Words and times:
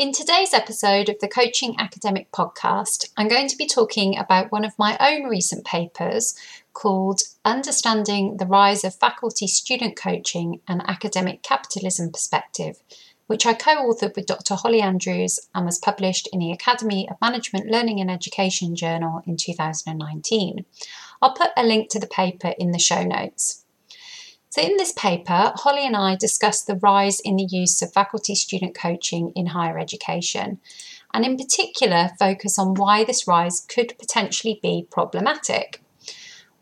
In 0.00 0.12
today's 0.12 0.54
episode 0.54 1.10
of 1.10 1.18
the 1.20 1.28
Coaching 1.28 1.74
Academic 1.78 2.32
Podcast, 2.32 3.10
I'm 3.18 3.28
going 3.28 3.48
to 3.48 3.56
be 3.58 3.66
talking 3.66 4.16
about 4.16 4.50
one 4.50 4.64
of 4.64 4.72
my 4.78 4.96
own 4.98 5.28
recent 5.28 5.66
papers 5.66 6.34
called 6.72 7.20
Understanding 7.44 8.38
the 8.38 8.46
Rise 8.46 8.82
of 8.82 8.94
Faculty 8.94 9.46
Student 9.46 9.96
Coaching 9.96 10.62
and 10.66 10.80
Academic 10.88 11.42
Capitalism 11.42 12.10
Perspective, 12.12 12.82
which 13.26 13.44
I 13.44 13.52
co 13.52 13.72
authored 13.72 14.16
with 14.16 14.24
Dr. 14.24 14.54
Holly 14.54 14.80
Andrews 14.80 15.38
and 15.54 15.66
was 15.66 15.76
published 15.76 16.30
in 16.32 16.38
the 16.38 16.50
Academy 16.50 17.06
of 17.06 17.20
Management 17.20 17.70
Learning 17.70 18.00
and 18.00 18.10
Education 18.10 18.74
Journal 18.74 19.20
in 19.26 19.36
2019. 19.36 20.64
I'll 21.20 21.34
put 21.34 21.50
a 21.58 21.62
link 21.62 21.90
to 21.90 22.00
the 22.00 22.06
paper 22.06 22.54
in 22.58 22.70
the 22.70 22.78
show 22.78 23.02
notes. 23.02 23.66
So, 24.50 24.60
in 24.62 24.76
this 24.78 24.90
paper, 24.92 25.52
Holly 25.54 25.86
and 25.86 25.94
I 25.94 26.16
discuss 26.16 26.62
the 26.62 26.74
rise 26.74 27.20
in 27.20 27.36
the 27.36 27.44
use 27.48 27.80
of 27.82 27.92
faculty 27.92 28.34
student 28.34 28.74
coaching 28.74 29.30
in 29.36 29.46
higher 29.46 29.78
education, 29.78 30.58
and 31.14 31.24
in 31.24 31.36
particular, 31.36 32.10
focus 32.18 32.58
on 32.58 32.74
why 32.74 33.04
this 33.04 33.28
rise 33.28 33.60
could 33.60 33.96
potentially 33.96 34.58
be 34.60 34.88
problematic. 34.90 35.80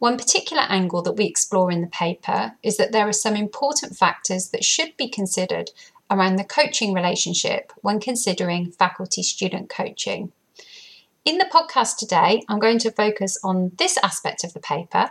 One 0.00 0.18
particular 0.18 0.64
angle 0.64 1.00
that 1.00 1.14
we 1.14 1.24
explore 1.24 1.72
in 1.72 1.80
the 1.80 1.86
paper 1.86 2.52
is 2.62 2.76
that 2.76 2.92
there 2.92 3.08
are 3.08 3.12
some 3.12 3.34
important 3.34 3.96
factors 3.96 4.50
that 4.50 4.64
should 4.64 4.94
be 4.98 5.08
considered 5.08 5.70
around 6.10 6.36
the 6.36 6.44
coaching 6.44 6.92
relationship 6.92 7.72
when 7.80 8.00
considering 8.00 8.70
faculty 8.70 9.22
student 9.22 9.70
coaching. 9.70 10.32
In 11.24 11.38
the 11.38 11.46
podcast 11.46 11.96
today, 11.96 12.42
I'm 12.48 12.58
going 12.58 12.78
to 12.80 12.90
focus 12.90 13.38
on 13.42 13.72
this 13.78 13.98
aspect 14.02 14.44
of 14.44 14.52
the 14.52 14.60
paper 14.60 15.10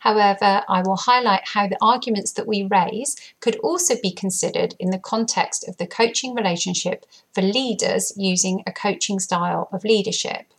However, 0.00 0.62
I 0.68 0.82
will 0.82 0.96
highlight 0.96 1.48
how 1.48 1.68
the 1.68 1.78
arguments 1.80 2.32
that 2.32 2.46
we 2.46 2.68
raise 2.70 3.16
could 3.40 3.56
also 3.56 3.94
be 4.02 4.10
considered 4.10 4.74
in 4.78 4.90
the 4.90 4.98
context 4.98 5.66
of 5.68 5.76
the 5.76 5.86
coaching 5.86 6.34
relationship 6.34 7.06
for 7.32 7.42
leaders 7.42 8.12
using 8.16 8.62
a 8.66 8.72
coaching 8.72 9.18
style 9.18 9.68
of 9.72 9.84
leadership. 9.84 10.52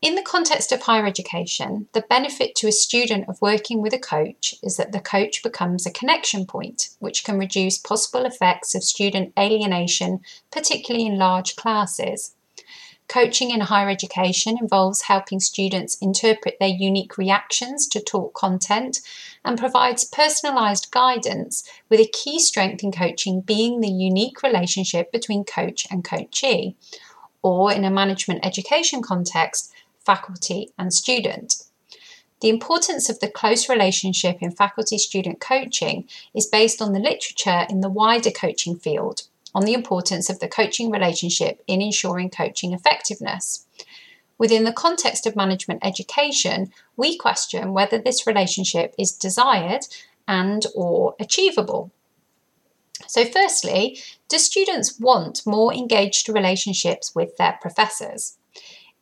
In 0.00 0.14
the 0.14 0.22
context 0.22 0.70
of 0.70 0.82
higher 0.82 1.06
education, 1.06 1.88
the 1.92 2.02
benefit 2.08 2.54
to 2.56 2.68
a 2.68 2.72
student 2.72 3.28
of 3.28 3.42
working 3.42 3.82
with 3.82 3.92
a 3.92 3.98
coach 3.98 4.54
is 4.62 4.76
that 4.76 4.92
the 4.92 5.00
coach 5.00 5.42
becomes 5.42 5.86
a 5.86 5.90
connection 5.90 6.46
point, 6.46 6.90
which 7.00 7.24
can 7.24 7.36
reduce 7.36 7.78
possible 7.78 8.24
effects 8.24 8.76
of 8.76 8.84
student 8.84 9.32
alienation, 9.36 10.20
particularly 10.52 11.04
in 11.04 11.18
large 11.18 11.56
classes. 11.56 12.36
Coaching 13.08 13.50
in 13.50 13.60
higher 13.60 13.88
education 13.88 14.58
involves 14.60 15.02
helping 15.02 15.40
students 15.40 15.96
interpret 15.96 16.58
their 16.60 16.68
unique 16.68 17.16
reactions 17.16 17.88
to 17.88 18.00
taught 18.00 18.34
content 18.34 19.00
and 19.42 19.58
provides 19.58 20.08
personalised 20.10 20.90
guidance, 20.90 21.64
with 21.88 22.00
a 22.00 22.12
key 22.12 22.38
strength 22.38 22.84
in 22.84 22.92
coaching 22.92 23.40
being 23.40 23.80
the 23.80 23.90
unique 23.90 24.42
relationship 24.42 25.10
between 25.10 25.42
coach 25.42 25.86
and 25.90 26.04
coachee, 26.04 26.76
or 27.40 27.72
in 27.72 27.82
a 27.82 27.90
management 27.90 28.44
education 28.44 29.00
context, 29.00 29.72
faculty 30.00 30.70
and 30.78 30.92
student. 30.92 31.62
The 32.40 32.50
importance 32.50 33.08
of 33.08 33.20
the 33.20 33.30
close 33.30 33.70
relationship 33.70 34.42
in 34.42 34.50
faculty 34.50 34.98
student 34.98 35.40
coaching 35.40 36.06
is 36.34 36.46
based 36.46 36.82
on 36.82 36.92
the 36.92 37.00
literature 37.00 37.66
in 37.70 37.80
the 37.80 37.88
wider 37.88 38.30
coaching 38.30 38.76
field 38.76 39.22
on 39.58 39.64
the 39.64 39.74
importance 39.74 40.30
of 40.30 40.38
the 40.38 40.46
coaching 40.46 40.88
relationship 40.88 41.60
in 41.66 41.82
ensuring 41.82 42.30
coaching 42.30 42.72
effectiveness. 42.72 43.66
Within 44.38 44.62
the 44.62 44.72
context 44.72 45.26
of 45.26 45.34
management 45.34 45.84
education, 45.84 46.70
we 46.96 47.18
question 47.18 47.72
whether 47.72 47.98
this 47.98 48.24
relationship 48.24 48.94
is 48.96 49.10
desired 49.10 49.80
and 50.28 50.64
or 50.76 51.16
achievable. 51.18 51.90
So 53.08 53.24
firstly, 53.24 53.98
do 54.28 54.38
students 54.38 55.00
want 55.00 55.44
more 55.44 55.74
engaged 55.74 56.28
relationships 56.28 57.12
with 57.16 57.36
their 57.36 57.58
professors? 57.60 58.38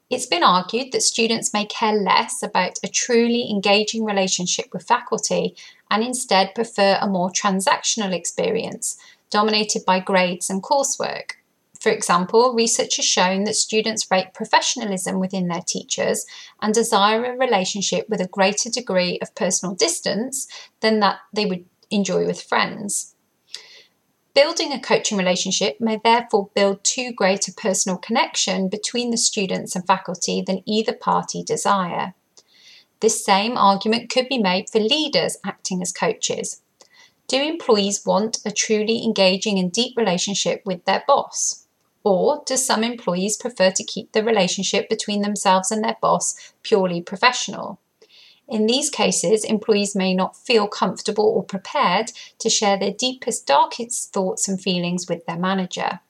It's 0.09 0.25
been 0.25 0.43
argued 0.43 0.93
that 0.93 1.03
students 1.03 1.53
may 1.53 1.67
care 1.67 1.93
less 1.93 2.43
about 2.43 2.79
a 2.83 2.89
truly 2.89 3.51
engaging 3.51 4.07
relationship 4.07 4.69
with 4.73 4.87
faculty 4.87 5.55
and 5.91 6.03
instead 6.03 6.55
prefer 6.55 6.97
a 6.99 7.07
more 7.07 7.29
transactional 7.29 8.15
experience 8.15 8.97
dominated 9.31 9.85
by 9.85 10.01
grades 10.01 10.51
and 10.51 10.63
coursework. 10.63 11.33
For 11.81 11.91
example, 11.91 12.55
research 12.55 12.97
has 12.97 13.05
shown 13.05 13.45
that 13.45 13.55
students 13.55 14.11
rate 14.11 14.35
professionalism 14.35 15.21
within 15.21 15.49
their 15.49 15.61
teachers 15.61 16.27
and 16.61 16.75
desire 16.75 17.25
a 17.25 17.37
relationship 17.37 18.09
with 18.09 18.21
a 18.21 18.27
greater 18.29 18.71
degree 18.71 19.19
of 19.21 19.35
personal 19.35 19.75
distance 19.75 20.49
than 20.81 21.01
that 21.01 21.19
they 21.33 21.47
would 21.47 21.65
enjoy 21.91 22.27
with 22.27 22.43
friends. 22.43 23.15
Building 24.35 24.73
a 24.73 24.81
coaching 24.81 25.17
relationship 25.17 25.81
may 25.81 25.99
therefore 26.03 26.51
build 26.55 26.85
too 26.85 27.13
great 27.13 27.49
a 27.49 27.53
personal 27.53 27.97
connection 27.97 28.69
between 28.69 29.11
the 29.11 29.17
students 29.17 29.75
and 29.75 29.87
faculty 29.87 30.43
than 30.47 30.63
either 30.67 30.93
party 30.93 31.43
desire. 31.43 32.15
This 33.01 33.25
same 33.25 33.57
argument 33.57 34.11
could 34.11 34.29
be 34.29 34.39
made 34.39 34.69
for 34.69 34.79
leaders 34.79 35.39
acting 35.45 35.81
as 35.81 35.93
coaches. 35.93 36.63
Do 37.29 37.43
employees 37.43 38.07
want 38.07 38.39
a 38.45 38.51
truly 38.53 39.05
engaging 39.05 39.59
and 39.59 39.73
deep 39.73 39.97
relationship 39.97 40.63
with 40.65 40.85
their 40.85 41.03
boss? 41.09 41.67
Or 42.05 42.43
do 42.47 42.57
some 42.57 42.85
employees 42.85 43.37
prefer 43.37 43.73
to 43.73 43.83
keep 43.85 44.13
the 44.13 44.23
relationship 44.23 44.89
between 44.89 45.23
themselves 45.23 45.73
and 45.73 45.83
their 45.83 45.97
boss 46.01 46.53
purely 46.63 47.03
professional? 47.03 47.81
In 48.49 48.67
these 48.67 48.91
cases, 48.91 49.45
employees 49.45 49.97
may 49.97 50.15
not 50.15 50.37
feel 50.37 50.69
comfortable 50.69 51.25
or 51.25 51.43
prepared 51.43 52.13
to 52.39 52.49
share 52.49 52.79
their 52.79 52.93
deepest, 52.93 53.45
darkest 53.45 54.13
thoughts 54.13 54.47
and 54.47 54.61
feelings 54.61 55.09
with 55.09 55.27
their 55.27 55.39
manager. 55.39 56.01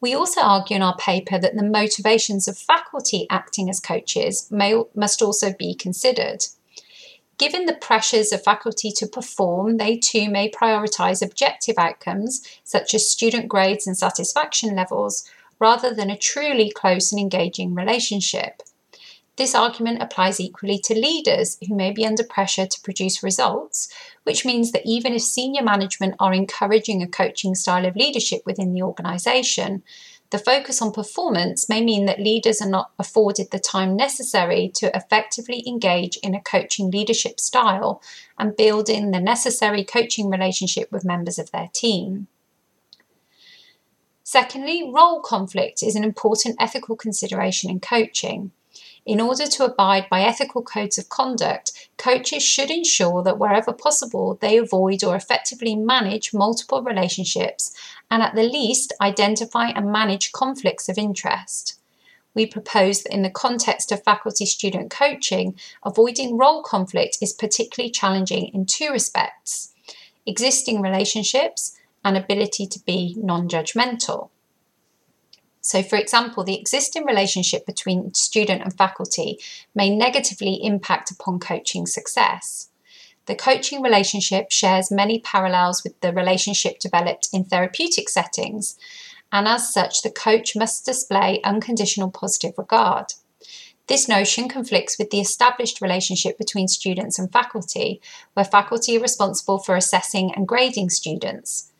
We 0.00 0.14
also 0.14 0.40
argue 0.40 0.76
in 0.76 0.82
our 0.82 0.96
paper 0.96 1.38
that 1.38 1.56
the 1.56 1.62
motivations 1.62 2.48
of 2.48 2.56
faculty 2.56 3.26
acting 3.28 3.68
as 3.68 3.80
coaches 3.80 4.50
may, 4.50 4.82
must 4.94 5.20
also 5.20 5.52
be 5.52 5.74
considered. 5.74 6.46
Given 7.36 7.66
the 7.66 7.74
pressures 7.74 8.32
of 8.32 8.44
faculty 8.44 8.92
to 8.92 9.06
perform, 9.06 9.76
they 9.76 9.96
too 9.96 10.30
may 10.30 10.50
prioritise 10.50 11.24
objective 11.24 11.76
outcomes 11.78 12.42
such 12.62 12.94
as 12.94 13.10
student 13.10 13.48
grades 13.48 13.86
and 13.86 13.98
satisfaction 13.98 14.76
levels 14.76 15.28
rather 15.58 15.92
than 15.92 16.10
a 16.10 16.16
truly 16.16 16.70
close 16.70 17.10
and 17.10 17.20
engaging 17.20 17.74
relationship. 17.74 18.62
This 19.36 19.54
argument 19.54 20.00
applies 20.00 20.38
equally 20.38 20.78
to 20.84 20.94
leaders 20.94 21.58
who 21.66 21.74
may 21.74 21.90
be 21.90 22.06
under 22.06 22.22
pressure 22.22 22.66
to 22.66 22.80
produce 22.82 23.22
results, 23.22 23.88
which 24.22 24.44
means 24.44 24.70
that 24.70 24.86
even 24.86 25.12
if 25.12 25.22
senior 25.22 25.62
management 25.62 26.14
are 26.20 26.32
encouraging 26.32 27.02
a 27.02 27.08
coaching 27.08 27.56
style 27.56 27.84
of 27.84 27.96
leadership 27.96 28.42
within 28.46 28.72
the 28.72 28.82
organisation, 28.82 29.82
the 30.34 30.38
focus 30.40 30.82
on 30.82 30.90
performance 30.90 31.68
may 31.68 31.80
mean 31.80 32.06
that 32.06 32.18
leaders 32.18 32.60
are 32.60 32.68
not 32.68 32.90
afforded 32.98 33.52
the 33.52 33.58
time 33.60 33.94
necessary 33.94 34.68
to 34.74 34.90
effectively 34.92 35.62
engage 35.64 36.16
in 36.24 36.34
a 36.34 36.42
coaching 36.42 36.90
leadership 36.90 37.38
style 37.38 38.02
and 38.36 38.56
build 38.56 38.88
in 38.88 39.12
the 39.12 39.20
necessary 39.20 39.84
coaching 39.84 40.28
relationship 40.28 40.90
with 40.90 41.04
members 41.04 41.38
of 41.38 41.52
their 41.52 41.70
team. 41.72 42.26
Secondly, 44.24 44.90
role 44.92 45.20
conflict 45.20 45.84
is 45.84 45.94
an 45.94 46.02
important 46.02 46.56
ethical 46.58 46.96
consideration 46.96 47.70
in 47.70 47.78
coaching. 47.78 48.50
In 49.06 49.20
order 49.20 49.46
to 49.46 49.64
abide 49.64 50.08
by 50.08 50.22
ethical 50.22 50.62
codes 50.62 50.96
of 50.96 51.10
conduct, 51.10 51.88
coaches 51.98 52.42
should 52.42 52.70
ensure 52.70 53.22
that 53.22 53.38
wherever 53.38 53.72
possible 53.72 54.38
they 54.40 54.56
avoid 54.56 55.04
or 55.04 55.14
effectively 55.14 55.76
manage 55.76 56.32
multiple 56.32 56.82
relationships 56.82 57.74
and 58.10 58.22
at 58.22 58.34
the 58.34 58.42
least 58.42 58.94
identify 59.02 59.68
and 59.68 59.92
manage 59.92 60.32
conflicts 60.32 60.88
of 60.88 60.96
interest. 60.96 61.78
We 62.34 62.46
propose 62.46 63.02
that 63.02 63.12
in 63.12 63.22
the 63.22 63.30
context 63.30 63.92
of 63.92 64.02
faculty 64.02 64.46
student 64.46 64.90
coaching, 64.90 65.58
avoiding 65.84 66.38
role 66.38 66.62
conflict 66.62 67.18
is 67.20 67.32
particularly 67.32 67.90
challenging 67.90 68.48
in 68.54 68.66
two 68.66 68.90
respects 68.90 69.70
existing 70.26 70.80
relationships 70.80 71.76
and 72.02 72.16
ability 72.16 72.66
to 72.66 72.80
be 72.80 73.14
non 73.18 73.48
judgmental. 73.48 74.30
So, 75.66 75.82
for 75.82 75.96
example, 75.96 76.44
the 76.44 76.60
existing 76.60 77.06
relationship 77.06 77.64
between 77.64 78.12
student 78.12 78.60
and 78.60 78.76
faculty 78.76 79.38
may 79.74 79.88
negatively 79.88 80.62
impact 80.62 81.10
upon 81.10 81.38
coaching 81.38 81.86
success. 81.86 82.68
The 83.24 83.34
coaching 83.34 83.80
relationship 83.80 84.50
shares 84.50 84.90
many 84.90 85.20
parallels 85.20 85.82
with 85.82 85.98
the 86.02 86.12
relationship 86.12 86.80
developed 86.80 87.30
in 87.32 87.44
therapeutic 87.44 88.10
settings, 88.10 88.76
and 89.32 89.48
as 89.48 89.72
such, 89.72 90.02
the 90.02 90.10
coach 90.10 90.54
must 90.54 90.84
display 90.84 91.40
unconditional 91.42 92.10
positive 92.10 92.58
regard. 92.58 93.14
This 93.86 94.06
notion 94.06 94.50
conflicts 94.50 94.98
with 94.98 95.08
the 95.08 95.20
established 95.20 95.80
relationship 95.80 96.36
between 96.36 96.68
students 96.68 97.18
and 97.18 97.32
faculty, 97.32 98.02
where 98.34 98.44
faculty 98.44 98.98
are 98.98 99.00
responsible 99.00 99.58
for 99.58 99.76
assessing 99.76 100.30
and 100.34 100.46
grading 100.46 100.90
students. 100.90 101.70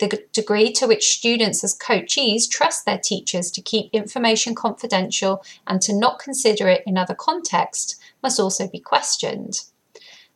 The 0.00 0.24
degree 0.32 0.72
to 0.72 0.86
which 0.86 1.10
students, 1.10 1.62
as 1.62 1.76
coachees, 1.76 2.48
trust 2.48 2.86
their 2.86 2.98
teachers 2.98 3.50
to 3.50 3.60
keep 3.60 3.90
information 3.92 4.54
confidential 4.54 5.44
and 5.66 5.82
to 5.82 5.94
not 5.94 6.18
consider 6.18 6.68
it 6.68 6.82
in 6.86 6.96
other 6.96 7.14
contexts 7.14 7.96
must 8.22 8.40
also 8.40 8.66
be 8.66 8.80
questioned. 8.80 9.60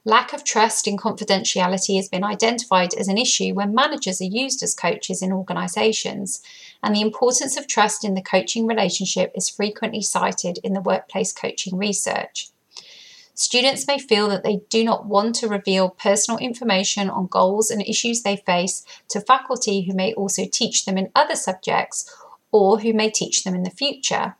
Lack 0.04 0.34
of 0.34 0.44
trust 0.44 0.86
in 0.86 0.98
confidentiality 0.98 1.96
has 1.96 2.10
been 2.10 2.24
identified 2.24 2.92
as 2.92 3.08
an 3.08 3.16
issue 3.16 3.54
when 3.54 3.74
managers 3.74 4.20
are 4.20 4.24
used 4.24 4.62
as 4.62 4.74
coaches 4.74 5.22
in 5.22 5.32
organisations, 5.32 6.42
and 6.82 6.94
the 6.94 7.00
importance 7.00 7.56
of 7.56 7.66
trust 7.66 8.04
in 8.04 8.12
the 8.12 8.20
coaching 8.20 8.66
relationship 8.66 9.32
is 9.34 9.48
frequently 9.48 10.02
cited 10.02 10.58
in 10.62 10.74
the 10.74 10.82
workplace 10.82 11.32
coaching 11.32 11.78
research. 11.78 12.50
Students 13.34 13.86
may 13.88 13.98
feel 13.98 14.28
that 14.28 14.44
they 14.44 14.60
do 14.70 14.84
not 14.84 15.06
want 15.06 15.34
to 15.36 15.48
reveal 15.48 15.90
personal 15.90 16.38
information 16.38 17.10
on 17.10 17.26
goals 17.26 17.68
and 17.68 17.82
issues 17.82 18.22
they 18.22 18.36
face 18.36 18.84
to 19.08 19.20
faculty 19.20 19.82
who 19.82 19.92
may 19.92 20.14
also 20.14 20.44
teach 20.50 20.84
them 20.84 20.96
in 20.96 21.10
other 21.16 21.34
subjects 21.34 22.08
or 22.52 22.78
who 22.78 22.92
may 22.92 23.10
teach 23.10 23.42
them 23.42 23.54
in 23.54 23.64
the 23.64 23.70
future. 23.70 24.36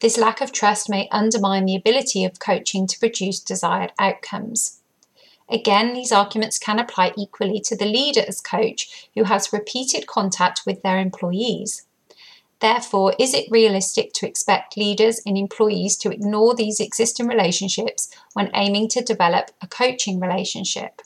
This 0.00 0.18
lack 0.18 0.42
of 0.42 0.52
trust 0.52 0.90
may 0.90 1.08
undermine 1.10 1.64
the 1.64 1.76
ability 1.76 2.24
of 2.24 2.38
coaching 2.38 2.86
to 2.88 2.98
produce 2.98 3.40
desired 3.40 3.92
outcomes. 3.98 4.80
Again, 5.48 5.94
these 5.94 6.12
arguments 6.12 6.58
can 6.58 6.78
apply 6.78 7.12
equally 7.16 7.60
to 7.60 7.76
the 7.76 7.86
leader 7.86 8.22
as 8.26 8.40
coach 8.40 9.08
who 9.14 9.24
has 9.24 9.52
repeated 9.52 10.06
contact 10.06 10.62
with 10.66 10.82
their 10.82 10.98
employees. 10.98 11.86
Therefore, 12.62 13.12
is 13.18 13.34
it 13.34 13.50
realistic 13.50 14.12
to 14.14 14.26
expect 14.28 14.76
leaders 14.76 15.20
and 15.26 15.36
employees 15.36 15.96
to 15.96 16.12
ignore 16.12 16.54
these 16.54 16.78
existing 16.78 17.26
relationships 17.26 18.08
when 18.34 18.52
aiming 18.54 18.86
to 18.90 19.02
develop 19.02 19.50
a 19.60 19.66
coaching 19.66 20.20
relationship? 20.20 21.02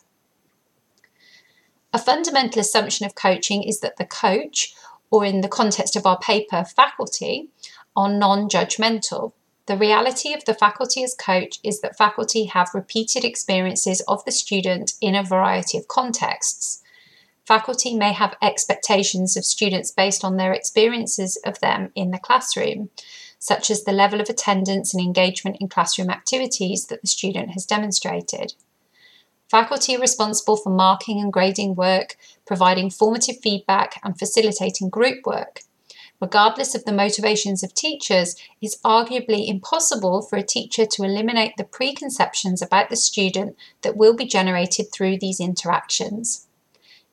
A 1.95 1.99
fundamental 1.99 2.61
assumption 2.61 3.07
of 3.07 3.15
coaching 3.15 3.63
is 3.63 3.81
that 3.81 3.97
the 3.97 4.05
coach, 4.05 4.75
or 5.11 5.25
in 5.25 5.41
the 5.41 5.49
context 5.49 5.97
of 5.97 6.05
our 6.05 6.19
paper, 6.19 6.63
faculty, 6.63 7.49
are 7.97 8.13
non 8.13 8.51
judgmental. 8.51 9.33
The 9.65 9.79
reality 9.79 10.35
of 10.35 10.45
the 10.45 10.53
faculty 10.53 11.03
as 11.05 11.15
coach 11.15 11.59
is 11.65 11.81
that 11.81 11.97
faculty 11.97 12.45
have 12.45 12.75
repeated 12.75 13.25
experiences 13.25 14.03
of 14.03 14.23
the 14.27 14.31
student 14.31 14.93
in 15.01 15.15
a 15.15 15.25
variety 15.25 15.79
of 15.79 15.89
contexts. 15.89 16.83
Faculty 17.47 17.95
may 17.95 18.13
have 18.13 18.37
expectations 18.43 19.37
of 19.37 19.45
students 19.45 19.93
based 19.93 20.25
on 20.25 20.37
their 20.37 20.53
experiences 20.53 21.39
of 21.45 21.61
them 21.61 21.93
in 21.95 22.11
the 22.11 22.19
classroom, 22.19 22.91
such 23.39 23.71
as 23.71 23.85
the 23.85 23.93
level 23.93 24.21
of 24.21 24.29
attendance 24.29 24.93
and 24.93 25.03
engagement 25.03 25.59
in 25.61 25.69
classroom 25.69 26.11
activities 26.11 26.87
that 26.87 27.03
the 27.03 27.07
student 27.07 27.51
has 27.51 27.65
demonstrated. 27.65 28.55
Faculty 29.49 29.95
are 29.95 30.01
responsible 30.01 30.57
for 30.57 30.71
marking 30.71 31.21
and 31.21 31.33
grading 31.33 31.77
work, 31.77 32.17
providing 32.45 32.91
formative 32.91 33.37
feedback, 33.41 34.01
and 34.03 34.19
facilitating 34.19 34.89
group 34.89 35.25
work 35.25 35.61
regardless 36.21 36.75
of 36.75 36.85
the 36.85 36.93
motivations 36.93 37.63
of 37.63 37.75
teachers, 37.75 38.37
it's 38.61 38.79
arguably 38.79 39.49
impossible 39.49 40.23
for 40.23 40.37
a 40.37 40.43
teacher 40.43 40.87
to 40.87 41.03
eliminate 41.03 41.57
the 41.57 41.65
preconceptions 41.65 42.63
about 42.63 42.89
the 42.89 42.97
student 42.97 43.57
that 43.83 43.97
will 43.97 44.15
be 44.15 44.25
generated 44.25 44.87
through 44.93 45.19
these 45.19 45.41
interactions. 45.41 46.46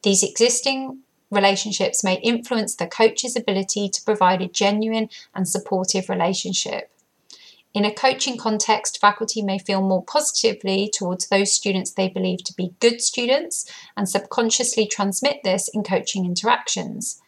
These 0.03 0.21
existing 0.21 0.99
relationships 1.31 2.03
may 2.03 2.15
influence 2.15 2.75
the 2.75 2.87
coach's 2.87 3.37
ability 3.37 3.87
to 3.87 4.03
provide 4.03 4.41
a 4.41 4.47
genuine 4.47 5.09
and 5.33 5.47
supportive 5.47 6.09
relationship. 6.09 6.91
In 7.73 7.85
a 7.85 7.93
coaching 7.93 8.37
context, 8.37 8.99
faculty 8.99 9.41
may 9.41 9.57
feel 9.57 9.81
more 9.81 10.03
positively 10.03 10.91
towards 10.93 11.27
those 11.27 11.51
students 11.51 11.91
they 11.91 12.07
believe 12.07 12.43
to 12.43 12.53
be 12.53 12.75
good 12.79 13.01
students 13.01 13.65
and 13.97 14.07
subconsciously 14.07 14.85
transmit 14.85 15.39
this 15.43 15.69
in 15.69 15.83
coaching 15.83 16.25
interactions. 16.25 17.21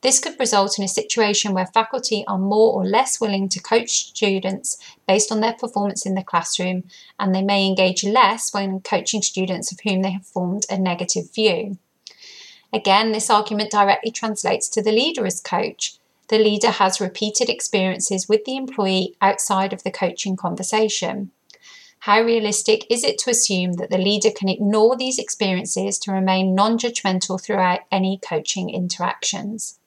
This 0.00 0.18
could 0.18 0.40
result 0.40 0.78
in 0.78 0.84
a 0.84 0.88
situation 0.88 1.52
where 1.52 1.66
faculty 1.66 2.24
are 2.26 2.38
more 2.38 2.72
or 2.72 2.86
less 2.86 3.20
willing 3.20 3.48
to 3.50 3.60
coach 3.60 3.90
students 3.90 4.78
based 5.06 5.30
on 5.30 5.40
their 5.40 5.52
performance 5.52 6.06
in 6.06 6.14
the 6.14 6.24
classroom, 6.24 6.84
and 7.18 7.34
they 7.34 7.42
may 7.42 7.66
engage 7.66 8.02
less 8.02 8.54
when 8.54 8.80
coaching 8.80 9.22
students 9.22 9.72
of 9.72 9.80
whom 9.80 10.02
they 10.02 10.12
have 10.12 10.26
formed 10.26 10.66
a 10.70 10.78
negative 10.78 11.32
view. 11.34 11.78
Again, 12.72 13.12
this 13.12 13.28
argument 13.28 13.70
directly 13.70 14.10
translates 14.10 14.68
to 14.70 14.82
the 14.82 14.92
leader 14.92 15.26
as 15.26 15.40
coach. 15.40 15.98
The 16.28 16.38
leader 16.38 16.70
has 16.70 17.00
repeated 17.00 17.50
experiences 17.50 18.28
with 18.28 18.44
the 18.44 18.56
employee 18.56 19.14
outside 19.20 19.72
of 19.72 19.82
the 19.82 19.90
coaching 19.90 20.36
conversation. 20.36 21.30
How 22.00 22.20
realistic 22.22 22.84
is 22.90 23.04
it 23.04 23.18
to 23.18 23.30
assume 23.30 23.74
that 23.74 23.90
the 23.90 23.98
leader 23.98 24.30
can 24.30 24.48
ignore 24.48 24.96
these 24.96 25.18
experiences 25.18 25.98
to 26.00 26.12
remain 26.12 26.54
non 26.54 26.78
judgmental 26.78 27.40
throughout 27.40 27.80
any 27.92 28.18
coaching 28.18 28.70
interactions? 28.70 29.78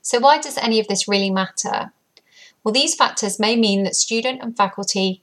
So, 0.00 0.20
why 0.20 0.38
does 0.38 0.56
any 0.56 0.78
of 0.78 0.86
this 0.86 1.08
really 1.08 1.30
matter? 1.30 1.92
Well, 2.62 2.72
these 2.72 2.94
factors 2.94 3.38
may 3.38 3.56
mean 3.56 3.82
that 3.82 3.96
student 3.96 4.40
and 4.40 4.56
faculty 4.56 5.22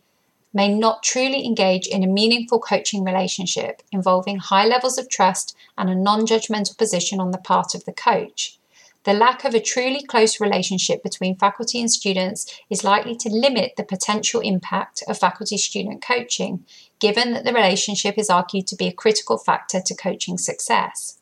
may 0.53 0.73
not 0.73 1.03
truly 1.03 1.45
engage 1.45 1.87
in 1.87 2.03
a 2.03 2.07
meaningful 2.07 2.59
coaching 2.59 3.03
relationship 3.03 3.81
involving 3.91 4.37
high 4.37 4.65
levels 4.65 4.97
of 4.97 5.09
trust 5.09 5.55
and 5.77 5.89
a 5.89 5.95
non 5.95 6.25
judgmental 6.25 6.77
position 6.77 7.19
on 7.19 7.31
the 7.31 7.37
part 7.37 7.73
of 7.73 7.85
the 7.85 7.93
coach. 7.93 8.59
The 9.03 9.13
lack 9.13 9.43
of 9.43 9.53
a 9.53 9.59
truly 9.59 10.01
close 10.01 10.39
relationship 10.39 11.03
between 11.03 11.37
faculty 11.37 11.81
and 11.81 11.91
students 11.91 12.45
is 12.69 12.85
likely 12.85 13.15
to 13.17 13.29
limit 13.29 13.73
the 13.75 13.83
potential 13.83 14.39
impact 14.39 15.03
of 15.09 15.17
faculty 15.17 15.57
student 15.57 16.01
coaching, 16.01 16.65
given 16.99 17.33
that 17.33 17.43
the 17.43 17.53
relationship 17.53 18.17
is 18.17 18.29
argued 18.29 18.67
to 18.67 18.77
be 18.77 18.87
a 18.87 18.93
critical 18.93 19.37
factor 19.37 19.81
to 19.81 19.95
coaching 19.95 20.37
success. 20.37 21.17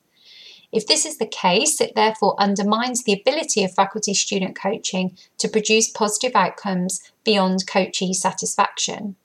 If 0.72 0.88
this 0.88 1.06
is 1.06 1.18
the 1.18 1.26
case, 1.26 1.82
it 1.82 1.96
therefore 1.96 2.40
undermines 2.40 3.04
the 3.04 3.14
ability 3.14 3.64
of 3.64 3.74
faculty 3.74 4.14
student 4.14 4.56
coaching 4.56 5.18
to 5.38 5.50
produce 5.50 5.90
positive 5.90 6.36
outcomes 6.36 7.02
beyond 7.26 7.68
coachee 7.68 8.14
satisfaction. 8.14 9.16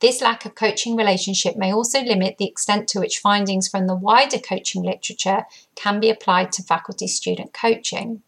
This 0.00 0.22
lack 0.22 0.44
of 0.44 0.54
coaching 0.54 0.96
relationship 0.96 1.56
may 1.56 1.72
also 1.72 2.00
limit 2.00 2.38
the 2.38 2.46
extent 2.46 2.88
to 2.88 3.00
which 3.00 3.18
findings 3.18 3.68
from 3.68 3.86
the 3.86 3.96
wider 3.96 4.38
coaching 4.38 4.82
literature 4.82 5.44
can 5.74 5.98
be 5.98 6.08
applied 6.08 6.52
to 6.52 6.62
faculty 6.62 7.08
student 7.08 7.52
coaching. 7.52 8.22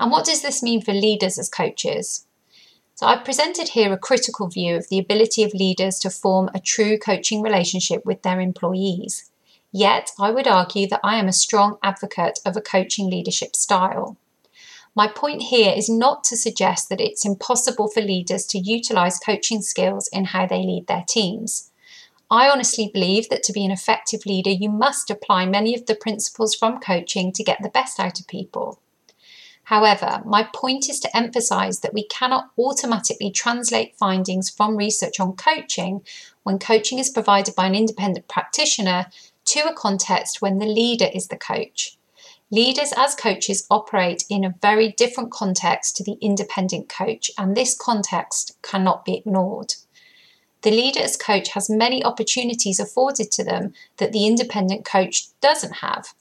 And 0.00 0.10
what 0.10 0.24
does 0.24 0.42
this 0.42 0.62
mean 0.62 0.80
for 0.80 0.92
leaders 0.92 1.38
as 1.38 1.48
coaches? 1.48 2.26
So, 2.94 3.06
I've 3.06 3.24
presented 3.24 3.70
here 3.70 3.92
a 3.92 3.98
critical 3.98 4.48
view 4.48 4.76
of 4.76 4.88
the 4.88 4.98
ability 4.98 5.42
of 5.42 5.54
leaders 5.54 5.98
to 6.00 6.10
form 6.10 6.50
a 6.54 6.60
true 6.60 6.98
coaching 6.98 7.42
relationship 7.42 8.04
with 8.04 8.22
their 8.22 8.40
employees. 8.40 9.30
Yet, 9.72 10.12
I 10.20 10.30
would 10.30 10.46
argue 10.46 10.86
that 10.88 11.00
I 11.02 11.16
am 11.16 11.28
a 11.28 11.32
strong 11.32 11.78
advocate 11.82 12.38
of 12.44 12.56
a 12.56 12.60
coaching 12.60 13.08
leadership 13.08 13.56
style. 13.56 14.18
My 14.94 15.08
point 15.08 15.44
here 15.44 15.72
is 15.74 15.88
not 15.88 16.22
to 16.24 16.36
suggest 16.36 16.90
that 16.90 17.00
it's 17.00 17.24
impossible 17.24 17.88
for 17.88 18.02
leaders 18.02 18.44
to 18.48 18.58
utilize 18.58 19.18
coaching 19.18 19.62
skills 19.62 20.08
in 20.12 20.26
how 20.26 20.46
they 20.46 20.58
lead 20.58 20.86
their 20.86 21.04
teams. 21.08 21.70
I 22.30 22.50
honestly 22.50 22.90
believe 22.92 23.30
that 23.30 23.42
to 23.44 23.52
be 23.52 23.64
an 23.64 23.70
effective 23.70 24.26
leader, 24.26 24.50
you 24.50 24.68
must 24.68 25.10
apply 25.10 25.46
many 25.46 25.74
of 25.74 25.86
the 25.86 25.94
principles 25.94 26.54
from 26.54 26.80
coaching 26.80 27.32
to 27.32 27.44
get 27.44 27.62
the 27.62 27.70
best 27.70 27.98
out 27.98 28.20
of 28.20 28.26
people. 28.26 28.78
However, 29.64 30.22
my 30.26 30.48
point 30.54 30.88
is 30.90 30.98
to 31.00 31.16
emphasize 31.16 31.80
that 31.80 31.94
we 31.94 32.04
cannot 32.08 32.50
automatically 32.58 33.30
translate 33.30 33.96
findings 33.96 34.50
from 34.50 34.76
research 34.76 35.20
on 35.20 35.36
coaching 35.36 36.02
when 36.42 36.58
coaching 36.58 36.98
is 36.98 37.08
provided 37.08 37.54
by 37.54 37.66
an 37.66 37.74
independent 37.74 38.28
practitioner 38.28 39.06
to 39.52 39.68
a 39.68 39.74
context 39.74 40.40
when 40.40 40.58
the 40.58 40.66
leader 40.66 41.08
is 41.12 41.28
the 41.28 41.36
coach. 41.36 41.98
Leaders 42.50 42.92
as 42.96 43.14
coaches 43.14 43.66
operate 43.70 44.24
in 44.30 44.44
a 44.44 44.54
very 44.62 44.92
different 44.92 45.30
context 45.30 45.94
to 45.94 46.02
the 46.02 46.16
independent 46.22 46.88
coach, 46.88 47.30
and 47.36 47.54
this 47.54 47.74
context 47.74 48.56
cannot 48.62 49.04
be 49.04 49.14
ignored. 49.14 49.74
The 50.62 50.70
leader 50.70 51.00
as 51.00 51.18
coach 51.18 51.50
has 51.50 51.68
many 51.68 52.02
opportunities 52.02 52.80
afforded 52.80 53.30
to 53.32 53.44
them 53.44 53.74
that 53.98 54.12
the 54.12 54.26
independent 54.26 54.86
coach 54.86 55.28
doesn't 55.42 55.76
have, 55.76 56.14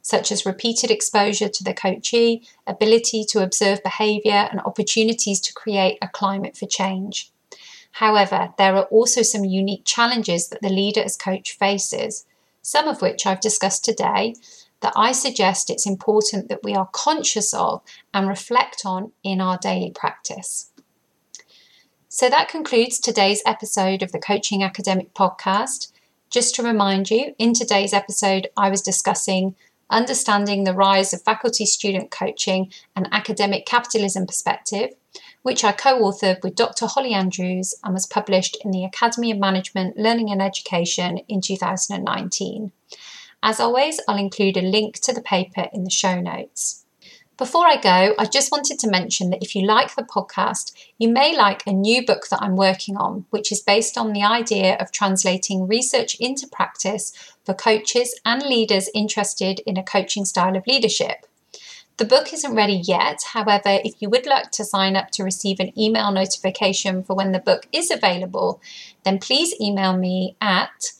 such 0.00 0.32
as 0.32 0.46
repeated 0.46 0.90
exposure 0.90 1.50
to 1.50 1.64
the 1.64 1.74
coachee, 1.74 2.42
ability 2.66 3.22
to 3.24 3.42
observe 3.42 3.82
behaviour, 3.82 4.48
and 4.50 4.60
opportunities 4.60 5.40
to 5.42 5.52
create 5.52 5.98
a 6.00 6.08
climate 6.08 6.56
for 6.56 6.64
change. 6.66 7.30
However, 7.92 8.54
there 8.56 8.76
are 8.76 8.84
also 8.84 9.20
some 9.20 9.44
unique 9.44 9.84
challenges 9.84 10.48
that 10.48 10.62
the 10.62 10.70
leader 10.70 11.02
as 11.02 11.18
coach 11.18 11.52
faces, 11.52 12.24
some 12.62 12.88
of 12.88 13.00
which 13.00 13.26
I've 13.26 13.40
discussed 13.40 13.84
today, 13.84 14.34
that 14.80 14.92
I 14.94 15.12
suggest 15.12 15.70
it's 15.70 15.86
important 15.86 16.48
that 16.48 16.62
we 16.62 16.74
are 16.74 16.88
conscious 16.92 17.52
of 17.52 17.82
and 18.14 18.28
reflect 18.28 18.82
on 18.84 19.12
in 19.22 19.40
our 19.40 19.58
daily 19.58 19.90
practice. 19.90 20.70
So 22.08 22.30
that 22.30 22.48
concludes 22.48 22.98
today's 22.98 23.42
episode 23.44 24.02
of 24.02 24.12
the 24.12 24.18
Coaching 24.18 24.62
Academic 24.62 25.14
podcast. 25.14 25.92
Just 26.30 26.54
to 26.54 26.62
remind 26.62 27.10
you, 27.10 27.34
in 27.38 27.54
today's 27.54 27.92
episode, 27.92 28.48
I 28.56 28.70
was 28.70 28.82
discussing 28.82 29.54
Understanding 29.90 30.64
the 30.64 30.74
Rise 30.74 31.12
of 31.12 31.22
Faculty 31.22 31.64
Student 31.64 32.10
Coaching 32.10 32.70
and 32.94 33.08
Academic 33.10 33.66
Capitalism 33.66 34.26
Perspective, 34.26 34.90
which 35.48 35.64
I 35.64 35.72
co 35.72 35.98
authored 36.02 36.42
with 36.42 36.56
Dr. 36.56 36.84
Holly 36.86 37.14
Andrews 37.14 37.74
and 37.82 37.94
was 37.94 38.04
published 38.04 38.58
in 38.62 38.70
the 38.70 38.84
Academy 38.84 39.30
of 39.30 39.38
Management, 39.38 39.96
Learning 39.96 40.30
and 40.30 40.42
Education 40.42 41.20
in 41.26 41.40
2019. 41.40 42.70
As 43.42 43.58
always, 43.58 43.98
I'll 44.06 44.18
include 44.18 44.58
a 44.58 44.60
link 44.60 45.00
to 45.00 45.14
the 45.14 45.22
paper 45.22 45.68
in 45.72 45.84
the 45.84 45.90
show 45.90 46.20
notes. 46.20 46.84
Before 47.38 47.66
I 47.66 47.80
go, 47.80 48.14
I 48.18 48.26
just 48.26 48.52
wanted 48.52 48.78
to 48.80 48.90
mention 48.90 49.30
that 49.30 49.42
if 49.42 49.56
you 49.56 49.66
like 49.66 49.94
the 49.94 50.02
podcast, 50.02 50.72
you 50.98 51.08
may 51.08 51.34
like 51.34 51.66
a 51.66 51.72
new 51.72 52.04
book 52.04 52.28
that 52.28 52.42
I'm 52.42 52.56
working 52.56 52.98
on, 52.98 53.24
which 53.30 53.50
is 53.50 53.62
based 53.62 53.96
on 53.96 54.12
the 54.12 54.24
idea 54.24 54.76
of 54.76 54.92
translating 54.92 55.66
research 55.66 56.14
into 56.20 56.46
practice 56.46 57.10
for 57.46 57.54
coaches 57.54 58.20
and 58.22 58.42
leaders 58.42 58.90
interested 58.94 59.60
in 59.60 59.78
a 59.78 59.82
coaching 59.82 60.26
style 60.26 60.58
of 60.58 60.66
leadership. 60.66 61.27
The 61.98 62.04
book 62.04 62.32
isn't 62.32 62.54
ready 62.54 62.80
yet. 62.84 63.22
However, 63.32 63.80
if 63.84 64.00
you 64.00 64.08
would 64.08 64.24
like 64.24 64.52
to 64.52 64.64
sign 64.64 64.94
up 64.94 65.10
to 65.10 65.24
receive 65.24 65.58
an 65.58 65.76
email 65.78 66.12
notification 66.12 67.02
for 67.02 67.14
when 67.14 67.32
the 67.32 67.40
book 67.40 67.66
is 67.72 67.90
available, 67.90 68.62
then 69.04 69.18
please 69.18 69.60
email 69.60 69.96
me 69.96 70.36
at 70.40 70.92